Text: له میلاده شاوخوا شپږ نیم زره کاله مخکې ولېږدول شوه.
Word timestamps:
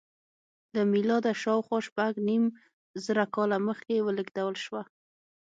له 0.75 0.81
میلاده 0.93 1.31
شاوخوا 1.41 1.79
شپږ 1.87 2.13
نیم 2.27 2.43
زره 3.05 3.25
کاله 3.35 3.57
مخکې 3.67 3.95
ولېږدول 4.05 4.55
شوه. 4.65 4.81